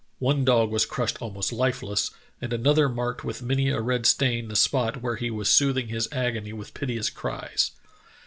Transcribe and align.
One 0.17 0.43
dog 0.43 0.71
was 0.71 0.87
crushed 0.87 1.21
almost 1.21 1.53
life 1.53 1.83
less, 1.83 2.09
and 2.41 2.51
another 2.51 2.89
marked 2.89 3.23
with 3.23 3.43
many 3.43 3.69
a 3.69 3.79
red 3.81 4.07
stain 4.07 4.47
the 4.47 4.55
spot 4.55 5.03
where 5.03 5.15
he 5.15 5.29
was 5.29 5.47
soothing 5.47 5.89
his 5.89 6.09
agony 6.11 6.53
with 6.53 6.73
piteous 6.73 7.11
cries. 7.11 7.69